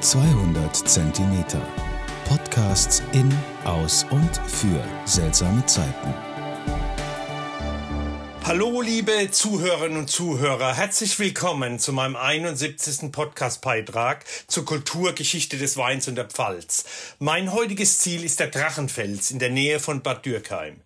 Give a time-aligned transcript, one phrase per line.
[0.00, 1.60] 200 Zentimeter.
[2.28, 3.32] Podcasts in,
[3.64, 6.14] aus und für seltsame Zeiten.
[8.44, 10.74] Hallo, liebe Zuhörerinnen und Zuhörer.
[10.76, 13.10] Herzlich willkommen zu meinem 71.
[13.10, 16.84] Podcastbeitrag zur Kulturgeschichte des Weins und der Pfalz.
[17.18, 20.82] Mein heutiges Ziel ist der Drachenfels in der Nähe von Bad Dürkheim.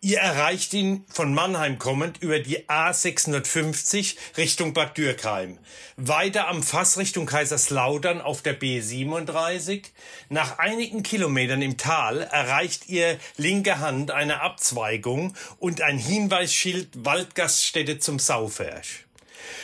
[0.00, 5.58] Ihr erreicht ihn von Mannheim kommend über die A650 Richtung Bad Dürkheim.
[5.96, 9.84] Weiter am Fass Richtung Kaiserslautern auf der B37.
[10.28, 17.98] Nach einigen Kilometern im Tal erreicht ihr linke Hand eine Abzweigung und ein Hinweisschild Waldgaststätte
[17.98, 19.06] zum Saufersch.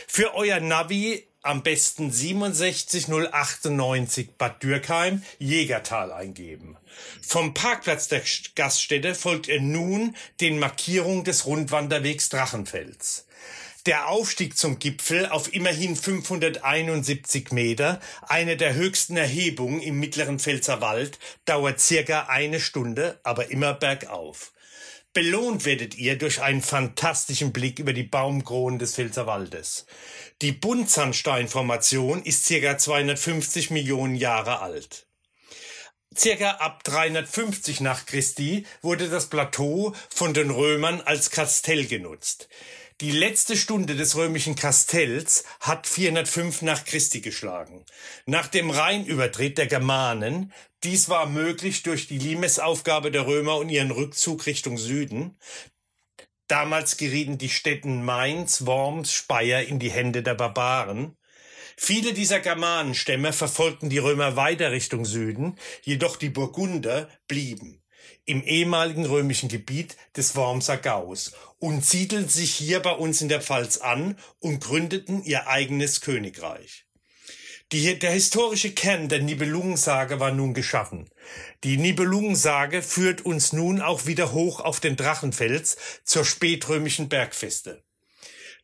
[0.06, 6.76] Für euer Navi am besten 67098 Bad Dürkheim, Jägertal eingeben.
[7.22, 8.22] Vom Parkplatz der
[8.54, 13.26] Gaststätte folgt er nun den Markierungen des Rundwanderwegs Drachenfels.
[13.86, 21.18] Der Aufstieg zum Gipfel auf immerhin 571 Meter, eine der höchsten Erhebungen im mittleren Pfälzerwald,
[21.46, 24.52] dauert circa eine Stunde, aber immer bergauf.
[25.14, 29.86] Belohnt werdet ihr durch einen fantastischen Blick über die Baumkronen des Pfälzerwaldes.
[30.42, 35.06] Die Buntsandsteinformation ist circa 250 Millionen Jahre alt.
[36.16, 42.48] Circa ab 350 nach Christi wurde das Plateau von den Römern als Kastell genutzt.
[43.00, 47.86] Die letzte Stunde des römischen Kastells hat 405 nach Christi geschlagen.
[48.26, 53.92] Nach dem Rheinübertritt der Germanen, dies war möglich durch die Limesaufgabe der Römer und ihren
[53.92, 55.38] Rückzug Richtung Süden,
[56.48, 61.14] damals gerieten die Städten Mainz, Worms, Speyer in die Hände der Barbaren,
[61.80, 67.80] Viele dieser Germanenstämme verfolgten die Römer weiter Richtung Süden, jedoch die Burgunder blieben
[68.24, 73.40] im ehemaligen römischen Gebiet des Wormser Gaus und siedelten sich hier bei uns in der
[73.40, 76.84] Pfalz an und gründeten ihr eigenes Königreich.
[77.72, 81.10] Die, der historische Kern der Nibelungensage war nun geschaffen.
[81.64, 87.84] Die Nibelungensage führt uns nun auch wieder hoch auf den Drachenfels zur spätrömischen Bergfeste.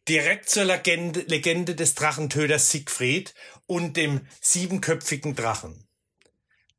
[0.08, 3.34] Direkt zur Legende, Legende des Drachentöters Siegfried
[3.66, 5.86] und dem siebenköpfigen Drachen.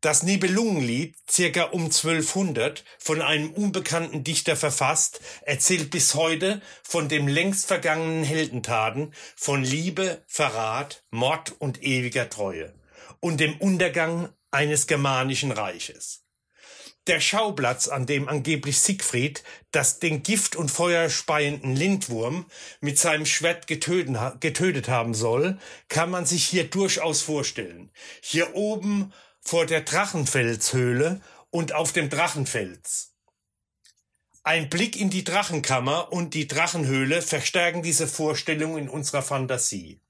[0.06, 7.28] Das Nibelungenlied, circa um 1200, von einem unbekannten Dichter verfasst, erzählt bis heute von dem
[7.28, 12.72] längst vergangenen Heldentaten, von Liebe, Verrat, Mord und ewiger Treue
[13.20, 16.22] und dem Untergang eines germanischen Reiches.
[17.08, 22.46] Der Schauplatz, an dem angeblich Siegfried das den Gift- und Feuer speienden Lindwurm
[22.80, 25.58] mit seinem Schwert getötet, getötet haben soll,
[25.90, 27.92] kann man sich hier durchaus vorstellen.
[28.22, 29.12] Hier oben
[29.46, 33.14] vor der Drachenfelshöhle und auf dem Drachenfels.
[34.44, 40.02] Ein Blick in die Drachenkammer und die Drachenhöhle verstärken diese Vorstellung in unserer Fantasie.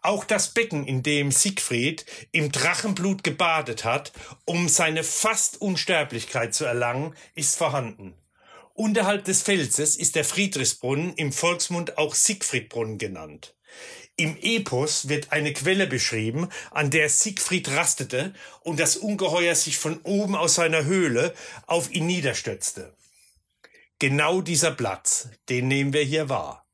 [0.00, 4.12] Auch das Becken, in dem Siegfried im Drachenblut gebadet hat,
[4.44, 8.14] um seine fast Unsterblichkeit zu erlangen, ist vorhanden.
[8.74, 13.54] Unterhalb des Felses ist der Friedrichsbrunnen im Volksmund auch Siegfriedbrunnen genannt.
[14.16, 20.00] Im Epos wird eine Quelle beschrieben, an der Siegfried rastete und das Ungeheuer sich von
[20.02, 21.34] oben aus seiner Höhle
[21.66, 22.94] auf ihn niederstürzte.
[23.98, 26.66] Genau dieser Platz, den nehmen wir hier wahr.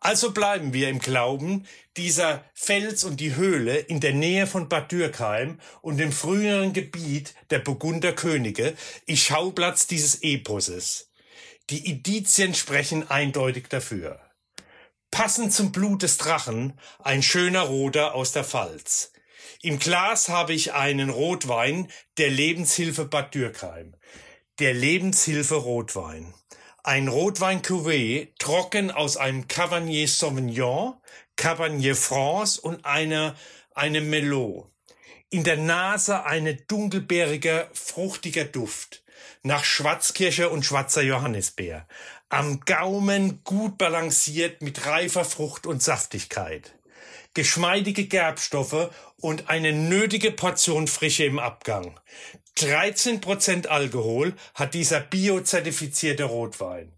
[0.00, 1.64] Also bleiben wir im Glauben,
[1.96, 7.34] dieser Fels und die Höhle in der Nähe von Bad Dürkheim und dem früheren Gebiet
[7.50, 8.74] der Burgunder Könige
[9.06, 11.10] ist Schauplatz dieses Eposes.
[11.70, 14.20] Die Indizien sprechen eindeutig dafür.
[15.12, 16.72] Passend zum Blut des Drachen
[17.04, 19.12] ein schöner roter aus der Pfalz.
[19.60, 23.94] Im Glas habe ich einen Rotwein der Lebenshilfe Bad Dürkheim.
[24.58, 26.32] Der Lebenshilfe Rotwein.
[26.82, 30.94] Ein Rotwein Cuvée, trocken aus einem Cabernet Sauvignon,
[31.36, 33.36] Cabernet France und einer,
[33.74, 34.70] einem Melot.
[35.28, 39.04] In der Nase eine dunkelbeeriger, fruchtiger Duft.
[39.42, 41.86] Nach Schwarzkirsche und schwarzer Johannisbeer
[42.32, 46.72] am Gaumen gut balanciert mit reifer Frucht und Saftigkeit.
[47.34, 52.00] Geschmeidige Gerbstoffe und eine nötige Portion Frische im Abgang.
[52.56, 56.92] 13% Alkohol hat dieser biozertifizierte Rotwein.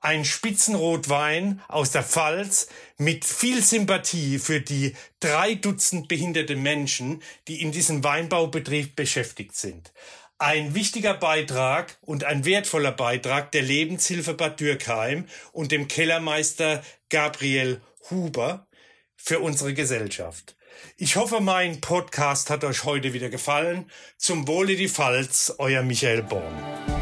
[0.00, 7.62] Ein Spitzenrotwein aus der Pfalz mit viel Sympathie für die drei Dutzend behinderte Menschen, die
[7.62, 9.92] in diesem Weinbaubetrieb beschäftigt sind.
[10.40, 17.80] Ein wichtiger Beitrag und ein wertvoller Beitrag der Lebenshilfe Bad Dürkheim und dem Kellermeister Gabriel
[18.08, 18.68] Huber
[19.16, 20.54] für unsere Gesellschaft.
[20.96, 23.90] Ich hoffe, mein Podcast hat euch heute wieder gefallen.
[24.16, 26.97] Zum Wohle die Pfalz, euer Michael Born.